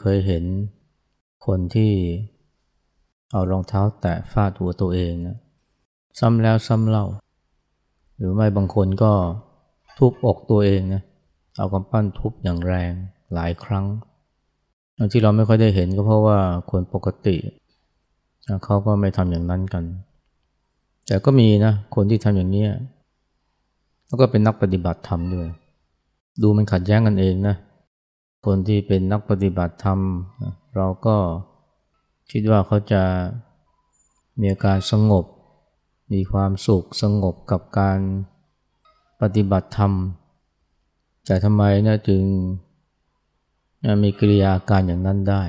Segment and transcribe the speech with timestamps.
[0.00, 0.44] เคยเห็น
[1.46, 1.92] คนที่
[3.32, 5.36] เอารองเท้าแตะฟาดหัวตัวเองนะ
[6.18, 7.04] ซ้ำแล้วซ้ำเล่า
[8.16, 9.12] หรือไม่บางคนก็
[9.98, 11.02] ทุบอกตัวเองนะ
[11.58, 12.92] เอากำปั้นทุบอย่างแรง
[13.34, 13.86] หลายครั้ง
[15.12, 16.38] ที่เราไม่ค่อยได้เห็นก็เพราะว่า
[16.70, 17.36] คนปกติ
[18.64, 19.84] เขาก็ไม่ทำอย่างนั้นกัน
[21.06, 22.64] แต่ก็มีนะคนที่ทำอย่างนี้
[24.06, 25.48] แล้วก็เป็นนักปฏิบัติธรรมด้วย
[26.42, 27.56] ดูมันขัดแย้งกันเองนะ
[28.44, 30.00] คนที่เป็นนักปฏิบัติธรรม
[30.76, 31.16] เราก็
[32.30, 33.02] คิดว่าเขาจะ
[34.40, 35.24] มีอาการสงบ
[36.12, 37.98] มีความสุขสงบกับการ
[39.20, 39.92] ปฏิบัติธรรม
[41.26, 42.22] แต่ทำไมนะจึง
[44.02, 45.42] มีกิริยาการอย่างนั้นได้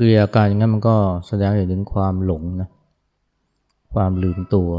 [0.00, 2.68] กิริยาการอย่างนั้นมันก็แสดงให้ถึงความหลงนะ
[3.94, 4.70] ความลืมตัว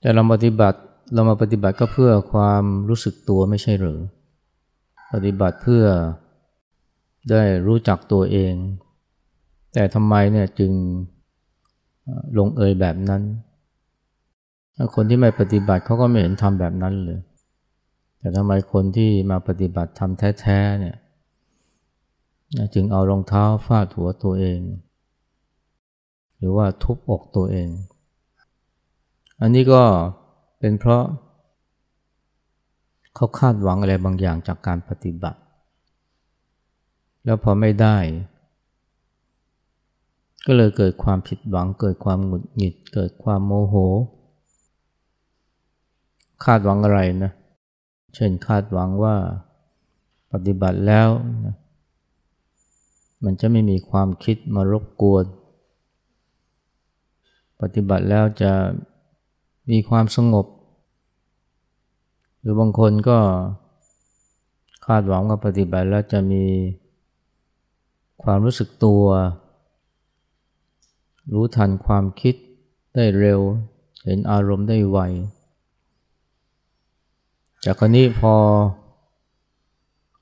[0.00, 0.78] แต่เราปฏิบัติ
[1.14, 3.98] เรามาปฏิบัติก็เพื่อความรู้สึกตัวไม่ใช่หรือ
[5.14, 5.84] ปฏิบัติเพื่อ
[7.30, 8.54] ได้รู้จักตัวเอง
[9.74, 10.72] แต่ทำไมเนี่ยจึง
[12.38, 13.22] ลงเอยแบบนั้น
[14.94, 17.20] คนที่ไม่ปฏิบัติเขาก็ไม่เห็นทำแบบนั้นเลย
[18.18, 20.96] แต่ทำไมคนที่มาปฏิบัติทำแท้ๆเนี่ย
[22.74, 24.60] จึงเอารองเท้าฟาดหัวตัวเอง
[26.38, 27.68] หรือว่าทุบอกตัวเอง
[29.40, 29.82] อันนี้ก็
[30.58, 31.04] เป็นเพราะ
[33.14, 35.38] เขาคาดหวังอะไรบางอย่างจากการปฏิบัติ
[37.24, 37.96] แล้วพอไม่ได้
[40.46, 43.74] ก็เลยเกิดความผิดหวัง เกิดความหงุดหงิด เกิดความโมโห
[46.44, 47.32] คาดหวังอะไรนะ
[48.14, 49.16] เช่นคาดหวังว่า
[50.32, 51.08] ปฏิบัติแล้ว
[51.44, 51.54] นะ
[53.24, 55.24] มันจะไม่มีความคิดมารบกวน
[57.60, 58.52] ปฏิบัติแล้วจะ
[59.70, 60.46] มีความสงบ
[62.44, 63.18] หรือบางคนก็
[64.86, 66.44] คาดหวังว่าปฏิบัติแล้วจะมี
[68.22, 69.04] ความรู้สึกตัว
[71.32, 72.34] รู้ทันความคิด
[72.94, 73.40] ได้เร็ว
[74.04, 74.98] เห็นอารมณ์ได้ไว
[77.64, 78.34] จากคนี้พอ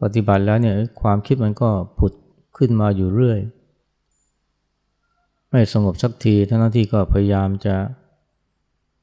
[0.03, 2.13] ปฏิบัติแล้วเนี่ยความคิดมันก็ผุด
[2.57, 3.41] ขึ้นมาอยู่เรื่อย
[5.51, 7.77] ไม่สงบสักทีทั้งที่ก็พยายามจะ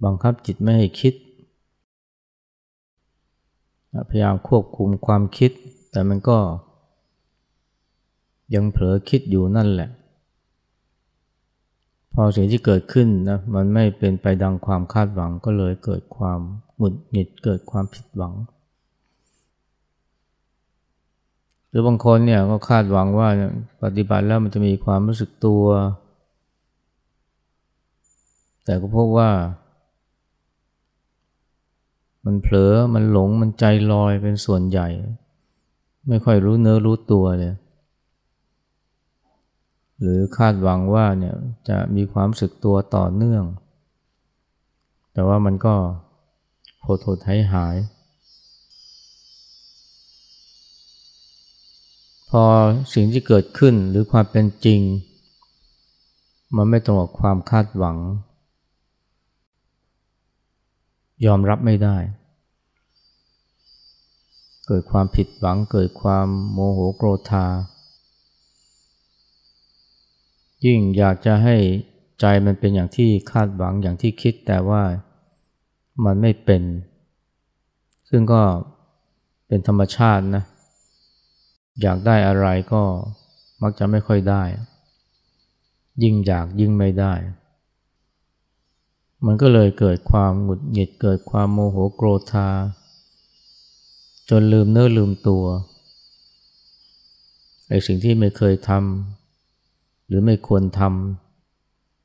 [0.04, 1.14] บังคับจิตไม่ให้คิด
[4.10, 5.52] พยายามควบคุมความคิด
[5.92, 6.38] แต่มันก็
[8.56, 9.90] ยังเผลอคิดอยู่นั่นแหละ
[12.14, 16.40] พอสิ่งที่เกิดขึ้นนะมันไม่เป็นไปดังความคาดหวังก็เลยเกิดความ
[16.78, 18.34] หงุดหงิดเกิดความผิดหวัง
[21.70, 23.30] หรือบางคนเนี่ยก็คาดหวังว่า
[23.84, 25.64] ปฏิบัติแล้วมันจะมีความรู้สึกตัว
[28.66, 29.30] แต่ก็พบว่า
[32.32, 34.88] มันเผลอมันหลงมันใจลอยเป็นส่วนใหญ่
[36.08, 37.54] ไม่ค่อยรู้เนื้อรู้ตัวเลย
[40.00, 41.36] หรือคาดหวังว่าเนี่ย
[41.70, 43.44] จะมีความสึกตัวต่อเนื่อง
[45.14, 45.76] แต่ว่ามันก็
[46.80, 47.76] โผล่โถไทหาย
[52.30, 52.44] พอ
[52.94, 54.82] สิ่งที่เกิดขึ้นหรือความเป็นจริง
[56.56, 57.98] มันไม่ตรงกับความคาดหวัง
[61.26, 61.98] ยอมรับไม่ได้
[64.72, 67.46] เกิดความผิดหวังเกิดความโมโหโกรธา
[70.66, 71.56] ยิ่งอยากจะให้
[72.20, 74.84] ใจมันเป็นอย่างที่คาดหวังอย่างที่คิดแต่ว่า
[76.06, 76.64] มันไม่เป็น
[78.10, 78.44] ซึ่งก็
[79.48, 80.44] เป็นธรรมชาตินะ
[81.82, 82.84] อยากได้อะไรก็
[83.62, 84.44] มักจะไม่ค่อยได้
[86.04, 87.14] ยิ่งอยากยิ่งไม่ได้
[89.26, 92.50] มันก็เลยเกิดความหงุดหงิดเกิดความโมโหโกรธา
[94.30, 95.44] จนลืมเนื้อลืมตัว
[97.70, 100.82] ไอ้สิ่งที่ไม่เคยทำหรือไม่ควรท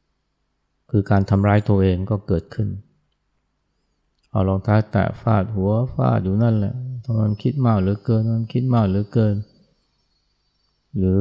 [0.02, 2.68] ำคือการทำร้ายตัวเองก็เกิดขึ้น
[4.30, 6.74] เอารองเท้าแตะฟาดหัวฟาดอยู่นั่นแหละ
[7.04, 9.34] ทำไมมันคิดมากเหลือเกินมันคิดมากเหลือเกิน
[10.96, 11.20] หรือ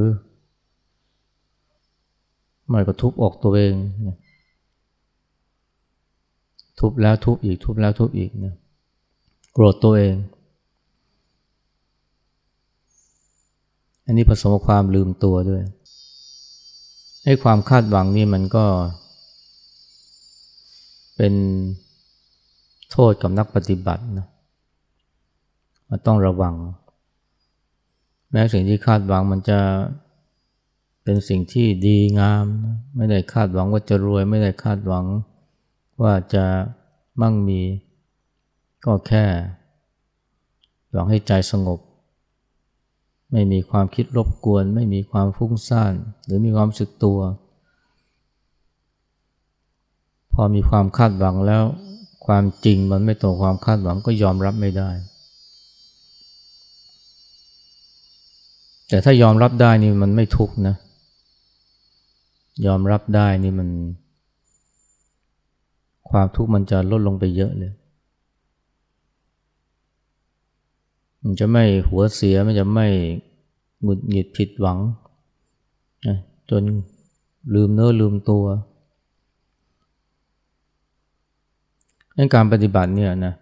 [2.67, 3.73] ไม่ก็ทุบอกตัวเอง
[4.07, 4.17] นะ
[6.79, 8.55] ทุบแล้วทุบอีกทุบแล้วทุบอีกนะ
[9.53, 10.15] โกรธตัวเอง
[14.05, 15.63] อันนี้ผสมกับความลืมตัวด้วย
[17.23, 18.65] ให้ความคาดหวังนี่มันก็
[21.15, 21.33] เป็น
[22.91, 24.27] โทษกับนักปฏิบัตินะ
[25.89, 26.55] มันต้องระวัง
[28.31, 29.59] แม้สิ่งที่คาดหวังมันจะ
[31.03, 32.45] เป็นสิ่งที่ดีงาม
[32.95, 35.05] ไม่ได้คาดหวังว่าจะรวย ไม่ได้คาดหวัง
[36.01, 36.45] ว่าจะ
[37.21, 37.61] มั่งมี
[38.85, 39.25] ก็แค่
[40.91, 41.79] หวังให้ใจสงบ
[43.33, 45.93] ไม่มีความคิดรบกวน ไม่มีความฟุ้งซ่าน
[46.25, 47.19] หรือมีความสึกตัว
[50.33, 51.63] พอมีความคาดหวังแล้ว
[52.25, 54.89] ความจริงมันไม่ตรงความคาดหวังก็ยอมรับไม่ได้
[58.89, 60.75] แต่ถ้ายอมรับได้นี่มันไม่ทุกนะ
[62.65, 63.69] ยอมรับได้นี่มัน
[66.09, 67.73] ความทุกข์มันจะลดลงไปเยอะเลย
[71.23, 72.87] มันจะไม่หัวเสียมันจะไม่
[73.81, 74.79] หงุดหงิดผิดหวัง
[76.49, 76.63] จน
[77.53, 78.45] ลืมเนื้อลืมตัว
[82.15, 83.33] ในการปฏิบัติเนี่ยนะ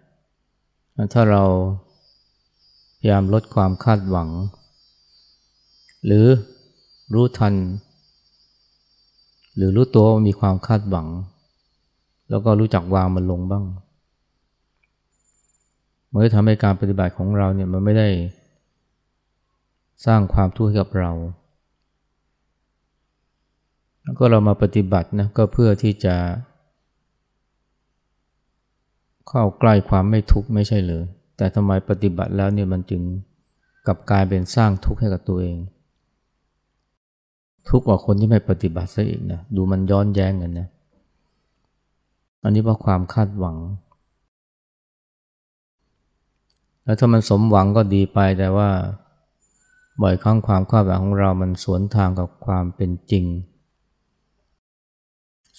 [1.12, 1.44] ถ้าเรา
[2.98, 4.28] พยายามลดความคาดหวัง
[6.06, 6.26] หรือ
[7.14, 7.54] รู้ทัน
[9.56, 11.08] หรือรู้ตัวว่ามีความคาดหวัง
[12.30, 13.64] แล้วก็รู้จักวางมันลงบ้าง
[16.12, 18.08] มันจะทำให้การปฏิบัติของเราเนี่ยมันไม่ได้
[20.06, 21.12] สร้างความทุกข์ให้กับเรา
[24.02, 26.14] แล้วก็เรามาปฏิบัตินะก็เพื่อที่จะ
[29.28, 31.02] เข้าใกล้ความไม่ทุกข์ไม่ใช่เลย
[31.36, 33.02] แต่ทำไมปฏิบัติแล้วเนี่ยมันจึง
[33.86, 35.56] กลับกลายเป็นสร้างทุกข์ให้กับตัวเอง
[37.68, 40.68] ทุกข์กว่าคนที่ไม่ปฏิบัติซะอีกนะดูมันย้อนแย้งกันนะ
[42.42, 43.56] อันนี้เพราะความคาดหวัง
[46.84, 48.70] แล้วถ้ามันสมหวังก็ดีไปแต่ว่า
[50.02, 53.24] บ่อยครั้งความคาดหวังของเรามันสวนทางกับความเป็นจริง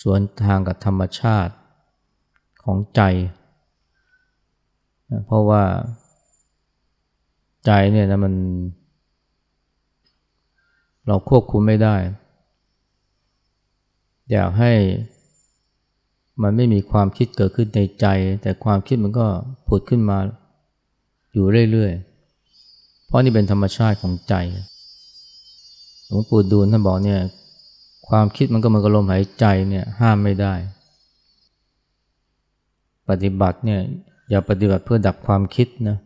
[0.01, 1.53] สวนทางกับธรรมชาติ
[2.63, 3.01] ของใจ
[5.25, 5.63] เพราะว่า
[7.65, 8.33] ใจเนี่ยนะมัน
[11.07, 11.95] เราควบคุมไม่ได้
[14.31, 14.71] อยากให้
[16.41, 18.05] มันไม่มีความคิดเกิดขึ้นในใจ
[18.41, 19.25] แต่ความคิดมันก็
[19.67, 20.17] ผุดขึ้นมา
[21.33, 24.33] อยู่เรื่อยๆ เพราะนี่เป็นธรรมชาติของใจ
[26.05, 27.19] หลวงปู่ดูลท่านบอกเนี่ย
[28.07, 30.53] ความคิดมันก็มันก็ลมหายใจเนี่ยห้ามไม่ได้
[33.09, 33.81] ปฏิบัติเนี่ย
[34.29, 35.97] อย่าปฏิบัติเพื่อดับความคิดนะ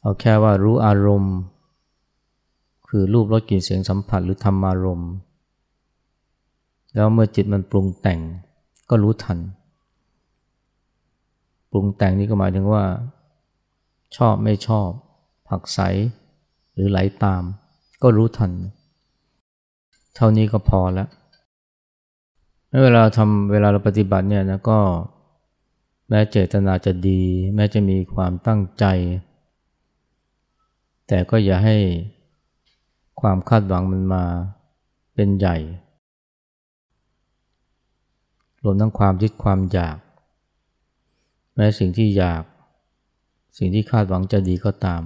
[0.00, 1.34] เอาแค่ว่ารู้อารมณ์
[2.88, 5.10] คือรูปรสกลิ่นเสียงสัมผัสหรือธรรมารมณ์
[6.94, 8.20] แล้วเมื่อจิตมันปรุงแต่ง
[8.90, 9.38] ก็รู้ทัน
[11.70, 12.84] ปรุงแต่งนี่ก็หมายถึงว่า
[14.16, 14.88] ชอบไม่ชอบ
[15.48, 15.80] ผักใส
[16.74, 17.42] หรือไหลาตาม
[18.02, 18.52] ก็รู้ทัน
[20.14, 21.08] เท่านี้ก็พอแล้ว
[22.82, 24.78] เวลาทำเวลาเราปฏิบัติเนี่ยนะก็
[26.08, 27.22] แม้เจตนาจะดี
[27.54, 28.84] แม้จะมีความตั้งใจ
[31.08, 31.76] แต่ก็อย่าให้
[33.20, 34.24] ความคาดหวังมันมา
[35.14, 35.56] เป็นใหญ่
[38.62, 39.96] รวมทั้งความยึดความอยาก
[41.54, 42.42] แม้สิ่งที่อยาก
[43.58, 45.02] สิ่งที่คาดหวังจะดีก็ตาม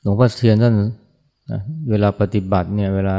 [0.00, 1.60] หลวงพ่อเทียนท่านนะ
[1.90, 3.16] เวลาปฏิบัติเนี่ยเวลา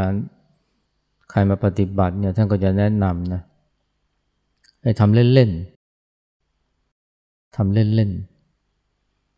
[1.29, 3.41] ใครมาปฏิบัติเนี่ยท่านก็จะแนะนำนะ
[4.81, 8.12] ให้ทำเล่นๆทำเล่น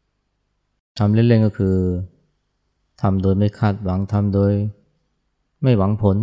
[0.09, 1.75] ๆทำเล่นๆก็คือ
[3.01, 4.51] ทำโดยไม่คาดหวังทำโดย
[5.61, 6.17] ไม่หวังผล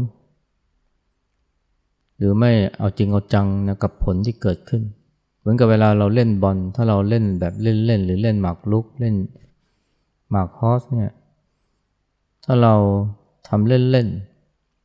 [2.17, 4.83] หรือไม่เอาจริงเอาจังนะกับผลที่เกิดขึ้น
[5.41, 9.17] เหมือนกับเวลาเราเล่นบอล ถ้าเราเล่นแบบเล่นๆหรือเล่นหมากลุกเล่น
[10.31, 11.15] หมากฮอสเนี่ย
[12.45, 12.75] ถ้าเรา
[13.49, 14.09] ทำเล่น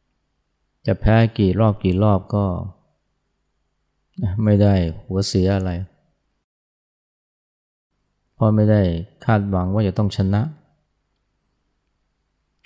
[0.06, 2.46] ๆจะแพ้กี่รอบกี่รอบก็
[4.44, 4.74] ไม่ได้
[5.06, 5.72] หัวเสียอะไร
[8.34, 8.82] เพราะไม่ได้
[9.26, 10.42] คาดหวังว่าจะต้องชนะ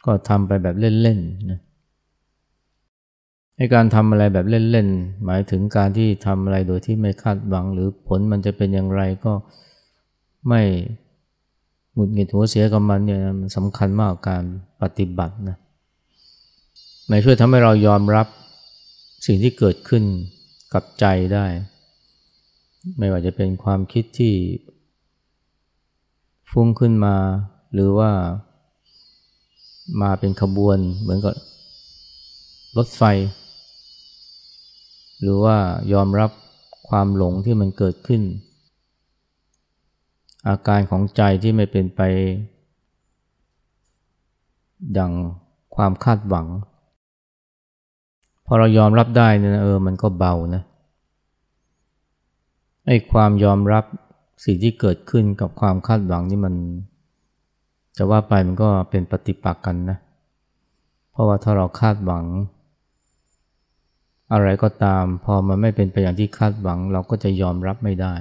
[0.06, 1.60] ก็ทำไปแบบเล่นๆนะ
[3.60, 9.34] ให้การทำอะไรแบบเล่นๆ หมายถึงการที่ทำอะไรโดยที่ไม่คาดหวัง หรือผลมันจะเป็นอย่างไรก็
[10.48, 10.62] ไม่
[11.94, 14.44] หงุดหงิดหัวเสียกับมันเนี่ยมันสำคัญมากการ
[14.82, 15.58] ปฏิบัตินะ
[17.10, 18.28] ม่ช่วยทำให้เรายอมรับ
[19.26, 20.04] สิ่งที่เกิดขึ้น
[20.74, 21.46] กับใจได้
[22.98, 24.34] ไม่ว่าจะเป็นความคิดที่
[26.52, 27.16] ฟุ้งขึ้นมา
[27.74, 28.12] หรือว่า
[30.02, 31.36] มาเป็นขบวนเหมือนกับ
[32.78, 33.02] รถไฟ
[35.22, 35.58] หรือว่า
[35.94, 36.32] ยอมรับ
[36.90, 38.22] ความหลงที่มันเกิดขึ้น
[40.48, 42.02] อาการของใจที่ไม่เป็นไป
[44.98, 45.12] ดัง
[45.76, 46.48] ความคาดหวัง
[48.46, 50.64] พอเรายอมรับได้เนี่ยเออมันก็เบานะ
[52.88, 53.86] ไอ้ความยอมรับ
[54.46, 56.56] สิ่งที่เกิดขึ้นกับความคาดหวังนี่มัน
[57.98, 59.98] จะว่าไปมันก็เป็นปฏิปักษ์กันนะ
[61.12, 62.26] เพราะว่าถ้าเราคาดหวัง
[64.34, 68.14] อะไรก็ตามพอมันไม่เป็นไปอย่างที่คาดหวัง เราก็จะยอมรับไม่ได้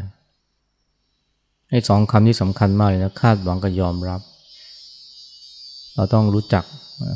[1.70, 4.20] ไอ้สองคำนี้สำคัญมากเลยนะคาดหวังกับยอมรับ
[5.94, 6.64] เราต้องรู้จัก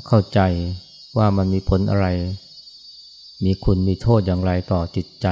[0.07, 0.41] เข้าใจ
[1.19, 2.07] ว่ามันมีผลอะไร
[3.45, 5.27] มีคุณมีโทษอย่างไรต่อจิตใจ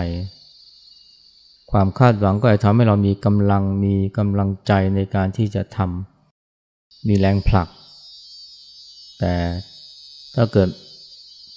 [1.71, 7.69] ความคาดหวังก็จะทำให้เรามีกำลังมีกำลังใจในการที่จะทำมีแรงผลัก
[9.19, 9.35] แต่
[10.35, 10.69] ถ้าเกิด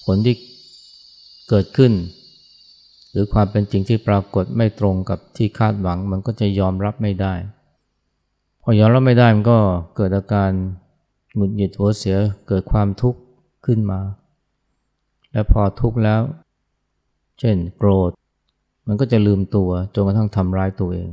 [0.05, 0.35] ผลที่
[1.55, 1.93] เกิดขึ้น
[3.11, 7.33] หรือความเป็นจริงที่ปรากฏไม่ตรงกับที่คาดหวัง มันก็จะยอมรับไม่ได้
[8.61, 9.59] พอยอมรับไม่ได้มันก็
[9.95, 10.51] เกิดอาการ
[11.35, 12.17] หงุดหงิดหัวเสีย
[12.47, 13.19] เกิดความทุกข์
[13.65, 13.99] ขึ้นมา
[15.31, 16.21] และพอทุกข์แล้ว
[17.39, 18.11] เช่นโกรธ
[18.87, 21.09] มันก็จะลืมตัวจนกระทั่งทำร้ายตัวเอง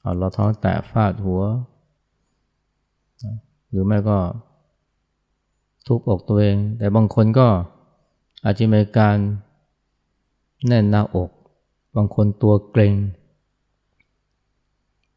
[0.00, 1.42] เอาเราท้องแตะฟาดหัว
[3.70, 4.18] หรือไม่ก็
[5.86, 7.48] ทุบอกตัวเอง แต่บางคนก็
[8.44, 9.16] อาจจะมีการ
[10.66, 11.30] แน่นหน้าอก
[11.96, 12.94] บางคนตัวเกรง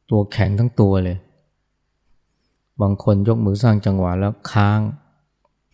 [0.09, 1.17] ตัวแข็งทั้งตัวเลย
[2.81, 4.79] บางคนยกมือสร้างจังหวะแล้วค้าง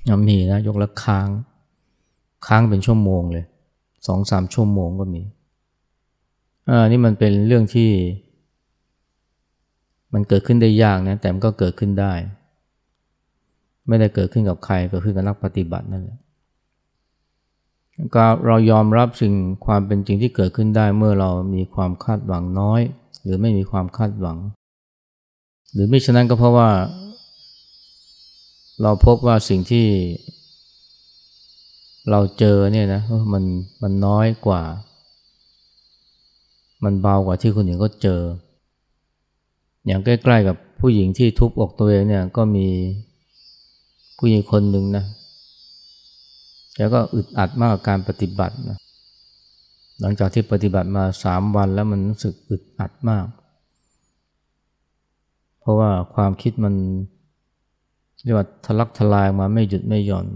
[0.09, 1.27] ยังมีนะยกแล้วค้าง
[2.47, 3.45] ค้างเป็นชั่วโมงเลย
[4.07, 5.21] สองสามชั่วโมงก็มี
[6.69, 7.89] อ่านี่มันเป็นเรื่องที่
[10.13, 12.13] มันเกิดขึ้นได้ยากนะ แต่มันก็เกิดขึ้นได้
[13.87, 16.19] ไม่ได้เกิดขึ้นกับใครเกิดขึ้นกับนักปฏิบัตินั่นแหละ
[18.15, 19.33] ก็เรายอมรับสิ่ง
[19.65, 22.81] ความเป็นจริงที่เกิดขึ้นได้เมื่อเรามีความคาดหวังน้อย
[23.23, 24.37] หรือไม่มีความคาดหวัง
[25.73, 26.69] หรือไม่ฉะนั้นก็เพราะว่า
[28.81, 29.87] เราพบว่าสิ่งที่
[32.09, 33.01] เราเจอเนี่ยนะ
[33.33, 33.43] มัน
[33.81, 34.61] มันน้อยกว่า
[36.83, 38.21] มันเบากว่าที่คนอื่นก็เจอ
[39.85, 42.67] อย่างใกล้ ๆ กับผู้หญิงที่ทุบอกตัวเองเนี่ยก็มี
[44.17, 45.05] ผู้หญิงคนหนึ่งนะ
[46.79, 48.77] แล้วก็อึดอัดมากกับการปฏิบัตินะ
[50.01, 53.25] หลังจากที่ปฏิบัติมาสามวันแล้วมันรู้สึกอึดอัดมาก
[55.59, 56.75] เพราะว่าความคิดมัน
[58.23, 60.27] เรียกว่าทะลักทลายมาไม่หยุดไม่หย่อน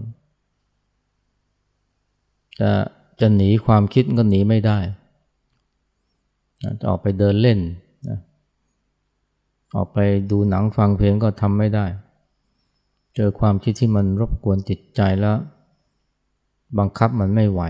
[2.60, 2.70] จะ
[3.22, 4.78] จะหนีความคิดก็หนีไม่ได้
[6.80, 7.60] จะออกไปเดินเล่น
[8.10, 8.20] นะ
[9.76, 9.98] ออกไป
[10.32, 11.86] ดูหนังฟังเพลงก็ทำไม่ได้
[13.16, 15.38] เจอความคิดที่มันรบกวนจิตใจแล้ว
[16.78, 17.62] บังคับมันไม่ไหว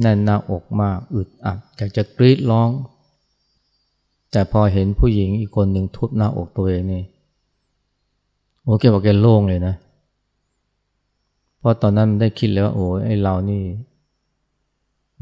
[0.00, 2.70] แน่นหน้าอกมากอึดอัดอยากจะกรีดร้อง
[4.32, 7.02] แต่พอเห็นผู้หญิงอีกคนหนึ่งทุบหน้าอกตัวเองนี่
[8.62, 9.74] โอ้แกบอกแกโล่งเลยนะ
[11.58, 13.62] เพราะตอนนั้นได้คิดเลยว่าโอ้ไอเรานี่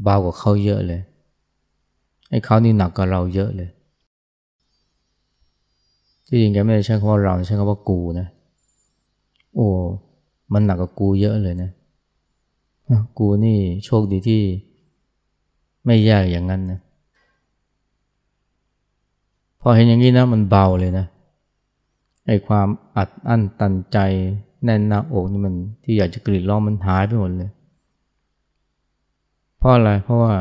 [0.03, 1.01] เบากว่าเขาเยอะเลย
[2.29, 3.69] ไอ้เขานี่หนักกว่าเราเยอะเลย
[6.27, 8.27] ที่จริงแกไม่ได้ใช้คำว่าเราใช้คำว่ากูนะ
[9.55, 9.67] โอ้
[10.53, 11.69] มันหนักกว่ากูเยอะเลยนะ
[13.17, 14.41] กูนี่โชคดีที่
[15.85, 16.79] ไม่แย่อย่างนั้นนะ
[19.61, 21.05] พอเห็นอย่างนี้นะมันเบาเลยนะ
[22.27, 22.67] ไอ้ความ
[22.97, 23.97] อัดอั้นตันใจ
[24.63, 27.51] แน่นหน้าอกนี่มันที่อยากจะกรีดร้องมันหายไปหมดเลย
[29.57, 30.33] เพราะอะไรเพราะว่า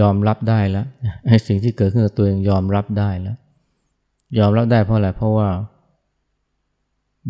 [0.00, 0.86] ยอมรับได้แล้ว
[1.26, 3.36] ไอ้สิ่งที่เกิดขึ้นกับตัวเองยอมรับได้แล้ว
[4.38, 5.48] ยอมรับได้เพราะอะไรเพราะว่า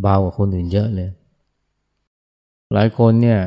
[0.00, 1.08] เบากว่าคนอื่นเยอะเลย
[2.72, 3.40] หลายคนเนี่ย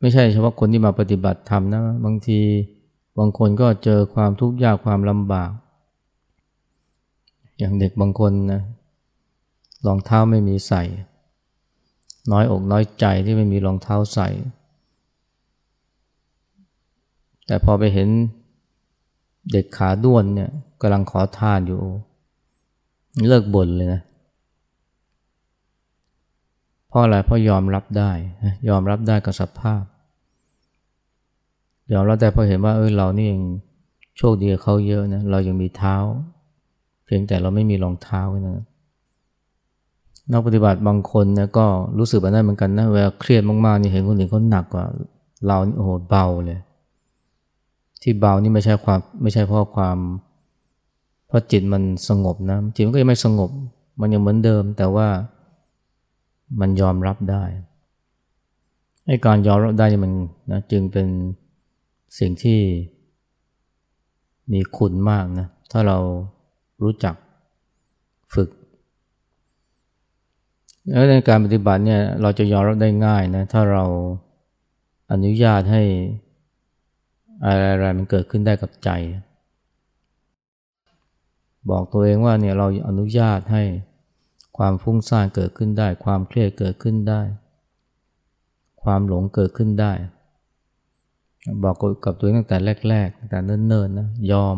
[0.00, 2.40] ไม่ใช่เฉพาะคนที่มาปฏิบัติธรรมนะ บางที
[3.18, 5.50] บางคนก็เจอความทุกข์ยากความลำบาก
[7.58, 8.62] อย่างเด็กบางคนนะ
[9.86, 10.82] รองเท้าไม่มีใส่
[12.32, 14.28] น้อยอกน้อยใจที่ไม่มีรองเท้าใส่
[17.46, 18.08] แต่พอไปเห็น
[19.52, 20.50] เด็กขาด้วนเนี่ย
[20.80, 21.80] กำลังขอทานอยู่
[23.28, 24.00] เลิกบ่นเลยนะ
[26.92, 28.10] เพราะอะไรเพราะยอมรับได้
[28.68, 29.82] ยอมรับได้กับสภาพ
[31.92, 33.42] ยอมรับได้เพราะเห็นว่าเออเรานี่ยัง
[34.18, 35.96] โชคดีกับเขาเยอะนะเรายังมีเท้า
[37.04, 38.64] เพียงแต่เราไม่มีรองเท้านะ
[40.30, 41.66] นักปฏิบัติบางคนนะก็
[41.98, 44.84] รู้สึกแบบนั้นเหมือนกันนะเวลาเครียดมากๆนี่เห็นคนอื่นเขาหนักกว่า
[45.46, 46.58] เรานี่โอ้โหเบาเลย
[48.02, 49.98] ที่เบานี่ไม่ใช่ความไม่ใช่เพราะความ
[51.28, 53.50] เพราะจิตมันสงบนะจิตมันก็ยังไม่สงบ
[54.00, 55.08] มันยังเหมือนเดิม แต่ว่า
[56.60, 57.44] มันยอมรับได้
[59.06, 60.12] ไอ้การยอมรับได้มัน
[60.50, 61.06] นะจึงเป็น
[62.18, 62.60] สิ่งที่
[64.52, 65.98] มีคุณมากนะถ้าเรา
[66.82, 67.14] รู้จัก
[68.34, 68.50] ฝึก
[70.90, 73.84] แล้วในการปฏิบัติเนี่ยเราจะยอมรับได้ง่ายนะถ้าเรา
[75.12, 75.82] อนุญาตให้
[77.44, 78.90] อะไรๆมันเกิดขึ้นได้กับใจ
[81.70, 83.62] บอกตัวเองว่าเนี่ยเราอนุญาตให้
[84.58, 87.20] ความฟุ้งซ่านเกิดขึ้นได้ ความเครียดเกิดขึ้นได้
[88.82, 89.92] ความหลงเกิดขึ้นได้
[91.62, 92.56] บอกกับตัวเองตั้งแต่
[92.88, 94.56] แรกๆตั้งแต่เนิ่นๆนะยอม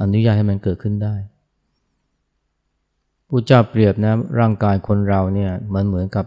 [0.00, 1.14] อนุญาตให้มันเกิดขึ้นได้
[3.28, 6.26] ผู้เจ้าเปรียบนะร่างกายคนเราเนี่ยมันเหมือนกับ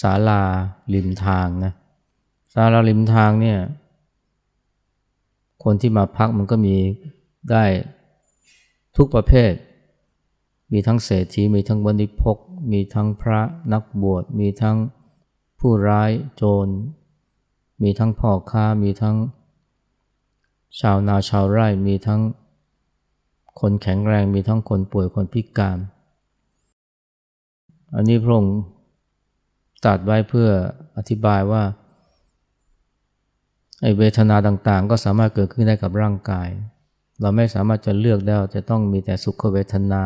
[0.00, 0.42] ศาลา
[0.94, 1.72] ริมทางนะ
[2.54, 3.58] ศาลาริมทางเนี่ย
[5.64, 6.76] คนที่มาพักมันก็มี
[7.50, 7.64] ได้
[8.96, 9.52] ทุกประเภท
[10.76, 12.36] มีทั้งเศรษฐีมีทั้งบริพก
[12.72, 13.40] มีทั้งพระ
[13.72, 14.76] นักบวช มีทั้ง
[15.58, 16.68] ผู้ร้ายโจร
[17.82, 19.16] มีทั้งพ่อค้า มีทั้ง
[20.80, 22.20] ชาวนาชาวไร่ มีทั้ง
[23.60, 25.78] คนแข็งแรง มีทั้งคนป่วยคนพิการ
[27.94, 28.56] อันนี้พระองค์
[29.86, 30.48] ตัดไว้เพื่อ
[30.96, 31.62] อธิบายว่า
[33.82, 36.48] ไอเวทนาต่างๆ ก็สามารถเกิดขึ้นได้กับร่างกาย
[37.20, 40.02] เราไม่สามารถจะเลือกได้จะต้องมีแต่สุขเวทนา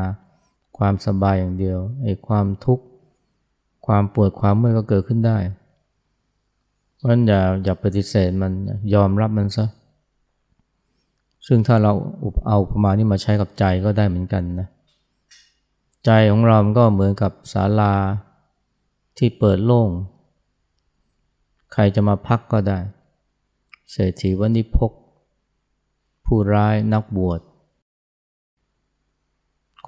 [0.79, 2.85] ความสบายอย่างเดียวไอ้ความทุกข์
[3.87, 5.39] ความปวดความเมื่อยก็เกิดขึ้นได้
[6.95, 8.53] เพราะฉะนั้นอย่าอย่าปฏิเสธมัน
[8.95, 9.67] ยอมรับมันซะ
[11.47, 11.93] ซึ่งถ้าเรา
[12.49, 14.69] เอาประมาณนี้มาใช้กับใจก็ได้เหมือนกันนะ
[16.05, 17.95] ใจของเราก็เหมือนกับศาลา
[19.19, 19.91] ที่เปิดโล่ง
[21.73, 22.79] ใครจะมาพักก็ได้
[23.91, 24.93] เศรษฐีวันิพก
[26.27, 27.41] ผู้ร้ายนักบวช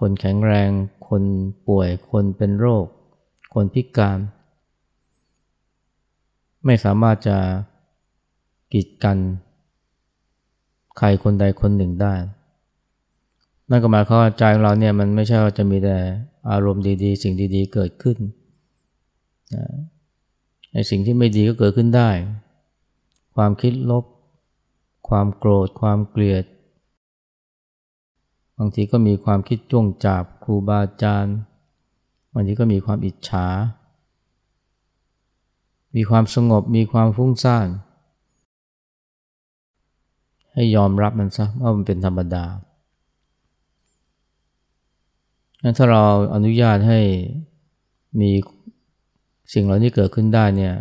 [0.00, 0.70] คนแข็งแรง
[1.08, 1.22] คน
[1.66, 2.84] ป่วย คนเป็นโรค
[3.54, 4.18] คนพิการ
[6.64, 7.38] ไม่สามารถจะ
[8.72, 9.18] กีดกัน
[10.98, 12.14] ใครคนใดคนหนึ่งได้
[13.70, 15.98] นั่นก็หมายความว่าใจของเราเนี่ยมันไม่ใช่ว่าจะมีแต่
[16.50, 18.18] อารมณ์ดีๆ สิ่งดีๆ เกิดขึ้น
[20.72, 22.10] ในสิ่งที่ไม่ดีก็เกิดขึ้นได้
[23.34, 24.04] ความคิดลบ
[25.08, 26.44] ความโกรธ ความเกลียด
[28.62, 31.36] บางทีก็มีความคิดจ้วงจับครูบาอาจารย์
[32.34, 33.46] บางทีก็มีความอิจฉา
[35.96, 37.66] มีความสงบมีความฟุ้งซ่าน
[40.52, 42.44] ให้ยอมรับมันซะว่ามันเป็นธรรมดา
[45.62, 47.00] งั้นถ้าเราอนุญาตให้
[48.20, 48.30] มี
[49.52, 50.74] สิ่งเหล่านี้เกิดขึ้นได้เนี่ย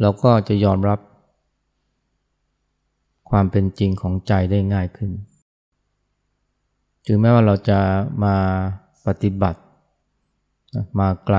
[0.00, 0.98] เราก็จะยอมรับ
[3.30, 5.10] ความเป็นจริงของใจได้ง่ายขึ้น
[7.06, 7.78] ถึงแม้ว่าเราจะ
[8.24, 8.36] มา
[9.06, 9.60] ปฏิบัติ
[10.98, 11.38] มาไกล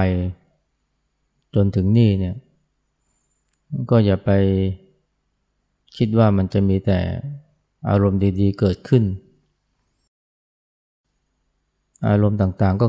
[1.55, 2.35] จนถึงนี่เนี่ย
[3.89, 4.31] ก็อย่าไป
[5.97, 6.99] คิดว่ามันจะมีแต่
[7.89, 9.03] อารมณ์ดีๆเกิดขึ้น
[12.07, 12.87] อารมณ์ต่างๆก็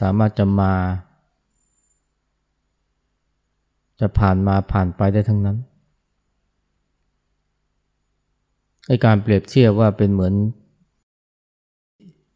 [0.00, 0.72] สามารถจะมา
[4.00, 5.56] จะผ่านมาผ่านไปได้ทั้งนั้น
[8.86, 10.34] ไอการเปรียบเทียบว่าเป็นเหมือน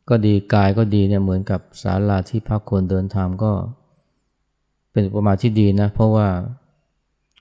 [0.09, 3.53] ก็ดีกายก็ดีเนี่ยเหมือนกับศาลาที่พักคนเดินทางก็
[4.93, 6.29] เป็นประมาณที่ดีนะ เพราะว่า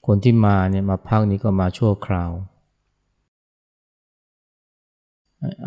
[0.08, 2.32] คนที่มาเนี่ยมาพักนี้ก็มาชั่วคราว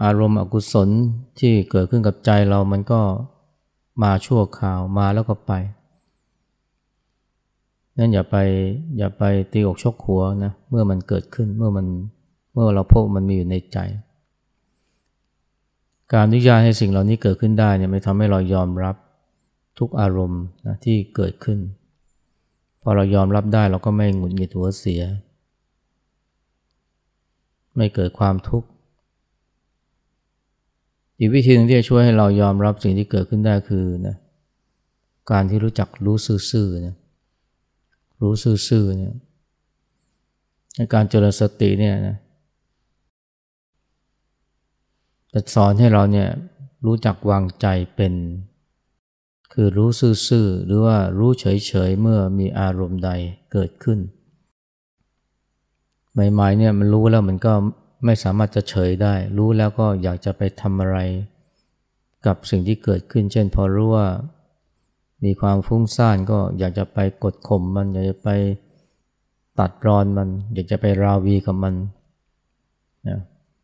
[0.03, 0.89] อารมณ์อกุศล
[1.39, 3.01] ที่เกิดขึ้นกับใจเรามันก็
[4.03, 5.53] มาชั่วคราวมาแล้วก็ไป
[7.99, 8.37] นั่นอย่าไป
[8.99, 11.87] อย่าไปตีอกชกหัวนะเมื่อมันเกิดขึ้นเมื่อมัน
[12.53, 13.79] เมื่อเราพบมันมีอยู่ในใจ
[16.13, 18.97] การอนุญาตให้สิ่งเหล่านี้เกิดขึ้นได้เนี่ยไม่ทำให้เรายอมรับ
[19.79, 21.59] ทุกอารมณ์นะที่เกิดขึ้น
[22.83, 25.03] พอเรายอมรับได้เราก็ไม่หงุดหงิดหัวเสีย
[27.77, 28.69] ไม่เกิดความทุกข์
[31.19, 34.17] อีกวิธีหนึ่งที่จะช่วยให้เรายอมรับสิ่งที่เกิดขึ้นได้คือนะ
[35.31, 36.17] การที่รู้จักรู้
[36.51, 36.97] ซื่อๆนะ
[38.21, 39.15] รู้ซื่อๆเนี่ย
[40.77, 42.17] ในการเจริญสติเนี่ยนะ
[45.33, 46.29] จะสอนให้เราเนี่ย
[46.87, 47.67] รู้จักวางใจ
[47.97, 48.15] เป็น
[49.53, 49.91] คือรู้
[50.29, 53.11] ซื่อๆหรือว่ารู้เฉยๆเมื่อมีอารมณ์ใด
[53.53, 53.99] เกิดขึ้น
[56.13, 57.53] ใหม่ๆเนี่ยมันรู้แล้วมันก็
[58.05, 60.99] ไม่สามารถจะเฉยได้ รู้แล้วก็อยากจะไปทำอะไร
[62.27, 64.07] กับสิ่งที่เกิดขึ้น เช่นพอรู้ว่า
[65.25, 68.29] มีความฟุ้งซ่านก็อยากจะไปกดข่มมัน อยากจะไป
[69.59, 71.75] ตัดรอนมัน อยากจะไปราวีกับมัน
[73.09, 73.19] นะ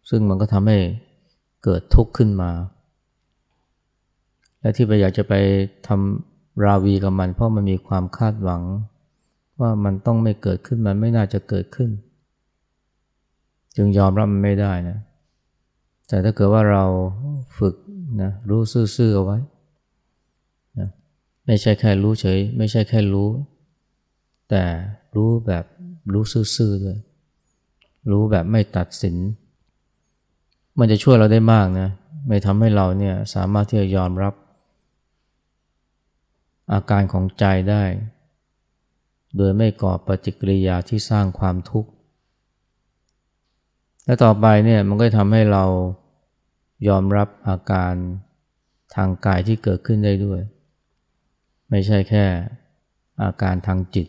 [0.08, 0.78] ซึ่งมันก็ทำให้
[1.64, 2.50] เกิดทุกข์ขึ้นมา
[4.60, 5.34] และที่ไปอยากจะไป
[5.86, 8.62] ทำราวีกับมันเพราะมันมีความคาดหวัง
[9.60, 11.90] ว่ามันต้องไม่เกิดขึ้นมันไม่น่าจะเกิดขึ้น
[13.76, 14.98] จึงยอมรับมันไม่ได้นะ
[16.08, 16.84] แต่ถ้าเกิดว่าเรา
[17.58, 17.74] ฝึก
[18.22, 19.38] นะรู้ซื่อๆเอาไว้
[20.78, 20.88] นะ
[21.46, 23.28] ไม่ใช่แค่รู้เฉย ไม่ใช่แค่รู้
[24.50, 24.62] แต่
[25.16, 25.64] รู้แบบ
[26.12, 26.24] รู้
[26.56, 26.98] ซื่อๆด้วย
[28.10, 29.16] รู้แบบไม่ตัดสิน
[30.78, 31.88] มันจะช่วยเราได้มากนะ
[32.28, 34.34] ไม่ทำให้เราเนี่ยสามารถที่จะยอมรับ
[36.72, 37.84] อาการของใจได้
[39.36, 41.90] โดยไม่ก่อปฏิกิริยาที่สร้างความทุกข์
[44.04, 45.64] และต่อไปเนี่ยมันก็ทำให้เรา
[46.88, 47.94] ยอมรับอาการ
[48.94, 50.40] ทางกายที่เกิดขึ้นได้ด้วย
[51.70, 52.24] ไม่ใช่แค่
[53.22, 54.08] อาการทางจิต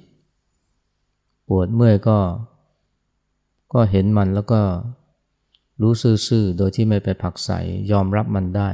[1.48, 2.20] ปวดเมื่อยก็
[3.74, 4.62] ก็เห็นมันแล้วก็
[5.82, 5.94] รู้
[6.28, 7.52] ซื่อๆ โดยที่ไม่ไปผักใส
[7.92, 8.70] ยอมรับมันได้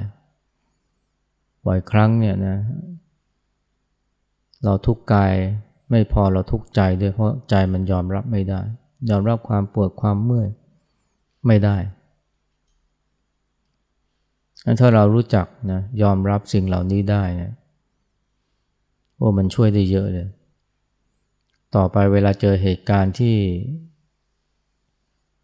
[1.65, 2.57] บ่อยครั้งเนี่ยนะ
[4.63, 5.33] เราทุกข์กาย
[5.91, 8.61] ไม่พอเราทุกข์ใจด้วยเพราะใจมันยอมรับไม่ได้
[9.09, 10.49] ยอมรับความปวดความเมื่อย
[11.47, 11.77] ไม่ได้
[14.79, 17.51] ถ้าเรารู้จักนะยอมรับสิ่งเหล่านี้ได้นะ
[19.17, 20.27] โอ้มันช่วยได้เยอะเลย
[21.75, 23.35] ต่อไปเวลาเจอเหตุการณ์ที่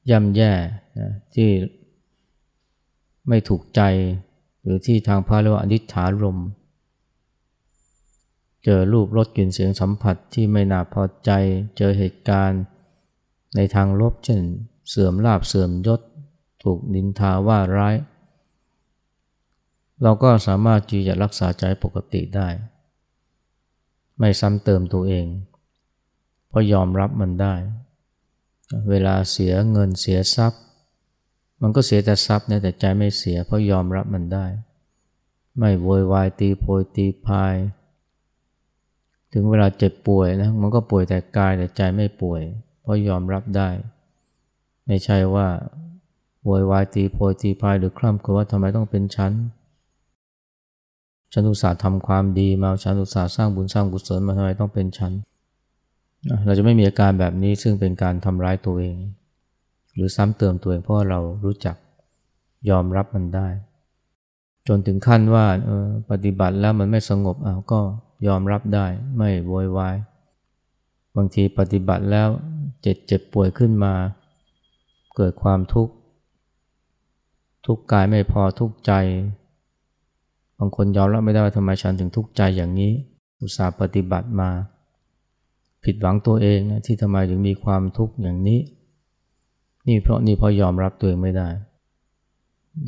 [0.09, 0.51] ย่ำแย่
[0.99, 1.49] นะที่
[3.27, 3.81] ไม่ถูกใจ
[4.63, 6.39] หรือที่ทางพระเรียกว่าอนิจฐารม
[8.63, 11.31] เจอรูปรสกลิ่นเสียงสัมผัสที่ไม่น่าพอใจ
[11.77, 12.61] เจอเหตุการณ์
[13.55, 14.41] ในทางลบเช่น
[14.89, 16.01] เสื่อมลาบเสื่อมยศ
[16.63, 17.95] ถูกนินทาว่าร้าย
[20.03, 22.47] เราก็สามารถที่จะรักษาใจปกติได้
[24.19, 25.25] ไม่ซ้ำเติมตัวเอง
[26.49, 27.53] เพราะยอมรับมันได้
[28.89, 30.61] เวลาเสียเงินเสียทรัพย์
[31.61, 34.45] มันก็เสียแต่ทรัพย์นะแต่ใจไม่เสียเพราะยอมรับมันได้
[35.59, 37.55] ไม่โวยวายตีโพยตีพาย
[39.33, 42.41] ถึงเวลาเจ็บป่วยนะมันก็ป่วยแต่กายแต่ใจไม่ป่วย
[42.81, 43.69] เพราะยอมรับได้
[44.85, 45.47] ไม่ใช่ว่า
[46.45, 49.33] โวยวายตีโพยตีพายหรือคร่ำคือว่าทำไมต้องเป็นฉัน
[51.33, 55.11] ฉันอุตส่าห์ทำความดีมาฉันอุตส่าห์สร้างบุญสร้างกุศลมาทำไมต้องเป็นฉัน
[56.45, 58.97] เราจะไม่มีอาการแบบนี้ซึ่งเป็นการทำร้ายตัวเอง
[59.95, 61.75] หรือซ้ำเติมตัวเองเพราะเรารู้จัก
[62.69, 63.47] ยอมรับมันได้
[64.67, 65.45] จนถึงขั้นว่า
[66.11, 67.79] ปฏิบัติแล้วมันไม่สงบอ้าวก็
[68.27, 68.85] ยอมรับได้
[69.17, 69.95] ไม่โวยวาย
[71.15, 72.29] บางทีปฏิบัติแล้ว
[72.81, 73.93] เจ็บเจ็บป่วยขึ้นมา
[75.15, 75.93] เกิดความทุกข์
[77.65, 78.91] ทุกข์กายไม่พอทุกข์ใจ
[80.59, 82.91] บางคนยอมรับไม่ได้ว่าทำไมฉันถึงทุกข์ใจอย่างนี้
[83.39, 84.49] อุตส่าห์ปฏิบัติมา
[85.83, 88.59] ผิดหวังตัวเองนะที่ทำไมถึงมีความทุกข์อย่างนี้
[89.87, 91.49] นี่เพราะนี่เพราะยอมรับตัวเองไม่ได้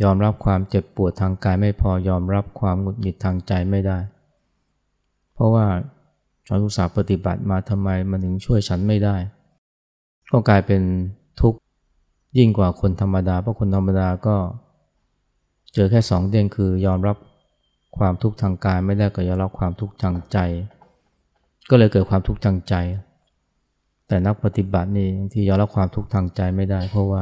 [0.04, 3.98] ยอมรับความเจ็บปวดทางกายไม่พอยอมรับความหงุดหงิดทางใจไม่ได้
[5.34, 5.66] เพราะว่า
[6.48, 9.16] ฉันอุตส่าห์ปฏิบัติมาทำไมมันถึงช่วยฉันไม่ได้
[10.32, 10.82] ก็กลายเป็น
[11.42, 11.58] ทุกข์
[12.38, 14.36] ยิ่งกว่าคนธรรมดาเพราะคนธรรมดาก็
[15.74, 17.18] เจอแค่สองเดือนคือยอมรับ
[17.98, 20.38] ความทุกข์ทางกายไม่ได้ก็ยอมรับความทุกข์ทางใจ
[21.70, 22.76] ก็เลยเกิดความทุกข์ทางใจ
[24.08, 27.22] แต่นักปฏิบัตินี่ที่ยอมรับความทุกข์ทางใจไม่ได้ เพราะว่า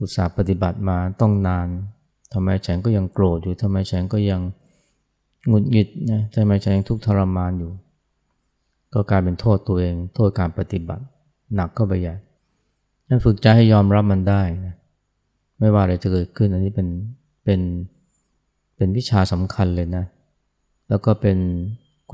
[0.00, 1.66] อุตสาห์ปฏิบัติมาต้องนาน
[2.32, 4.40] ทำไมฉันก็ยังโกรธอยู่ทำไมฉันก็ยัง
[5.48, 7.72] หงุดหงิดนะทำไมฉันยังทุกข์ทรมานอยู่
[8.94, 11.04] ก็กลายเป็นโทษตัวเอง โทษการปฏิบัติ
[11.54, 12.14] หนักก็ไปใหญ่
[13.08, 14.74] นั่นฝึกใจให้ยอมรับมันได้นะ
[15.58, 16.88] ไม่ว่าอะไรจะเกิดขึ้นอันนี้เป็น
[17.44, 17.60] เป็น
[18.76, 20.04] เป็นวิชาสำคัญเลยนะ
[20.88, 21.38] แล้วก็เป็น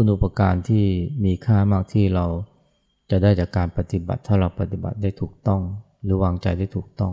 [0.02, 0.86] คุณอุปการที่
[1.24, 2.26] มีค่ามากที่เรา
[3.10, 5.60] จะได้จากการปฏิบัติ ถ้าเราปฏิบัติได้ถูกต้อง
[6.02, 7.12] หรือวางใจได้ถูกต้อง